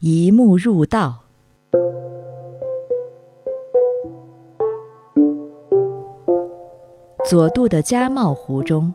[0.00, 1.24] 一目入道。
[7.28, 8.94] 佐渡的家茂湖中，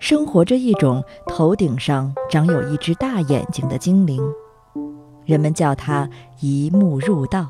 [0.00, 4.20] 生活着一种头顶上长有一只大眼睛的精灵，
[5.24, 6.10] 人们叫它
[6.40, 7.48] 一目入道。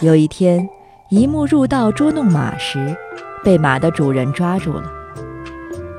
[0.00, 0.66] 有一天，
[1.10, 2.96] 一目入道捉弄马时，
[3.44, 4.90] 被马的主人抓住了。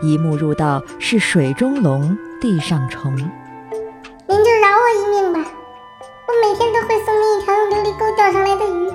[0.01, 3.15] 一目入道是水中龙，地上虫。
[8.23, 8.89] 钓上来的鱼，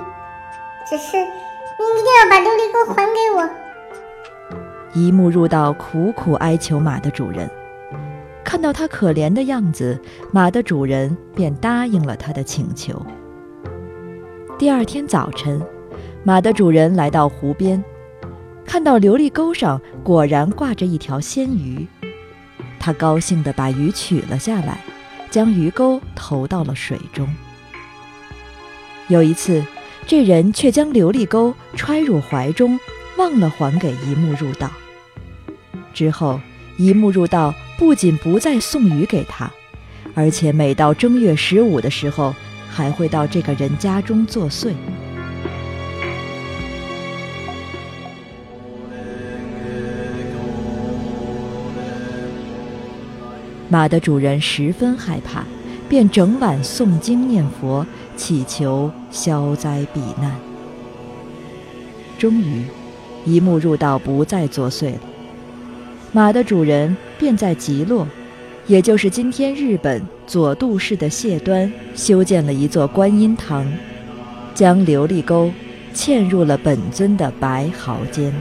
[0.89, 3.47] 只是你一定要把琉璃钩还给我。
[4.95, 7.47] 一目入道苦苦哀求马的主人，
[8.43, 10.01] 看到他可怜的样子，
[10.31, 13.05] 马的主人便答应了他的请求。
[14.57, 15.61] 第二天早晨，
[16.23, 17.83] 马的主人来到湖边。
[18.65, 21.87] 看到琉璃钩上果然挂着一条鲜鱼，
[22.79, 24.79] 他高兴地把鱼取了下来，
[25.29, 27.29] 将鱼钩投到了水中。
[29.09, 29.65] 有一次，
[30.05, 32.79] 这人却将琉璃钩揣入怀中，
[33.17, 34.69] 忘了还给一目入道。
[35.91, 36.39] 之后，
[36.77, 39.51] 一目入道不仅不再送鱼给他，
[40.13, 42.35] 而且每到正月十五的时候，
[42.69, 44.73] 还会到这个人家中作祟。
[53.67, 55.43] 马的主人十分害怕，
[55.87, 57.85] 便整晚诵经念佛，
[58.19, 60.35] 祈求消灾避难。
[62.17, 62.65] 终于，
[63.25, 64.99] 一目入道不再作祟了。
[66.11, 68.05] 马的主人便在极洛，
[68.67, 73.65] 也就是今天日本佐渡市的谢端，修建了一座观音堂，
[74.53, 75.49] 将琉璃沟
[75.95, 78.33] 嵌入了本尊的白毫间。